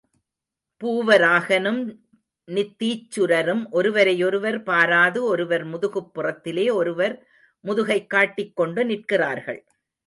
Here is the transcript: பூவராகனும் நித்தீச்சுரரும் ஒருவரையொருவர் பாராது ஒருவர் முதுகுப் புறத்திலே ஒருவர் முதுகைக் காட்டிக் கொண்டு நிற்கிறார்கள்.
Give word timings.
பூவராகனும் 0.83 1.95
நித்தீச்சுரரும் 2.47 3.63
ஒருவரையொருவர் 3.71 4.63
பாராது 4.63 5.23
ஒருவர் 5.23 5.65
முதுகுப் 5.65 6.11
புறத்திலே 6.13 6.73
ஒருவர் 6.73 7.27
முதுகைக் 7.63 8.07
காட்டிக் 8.07 8.55
கொண்டு 8.55 8.85
நிற்கிறார்கள். 8.85 9.65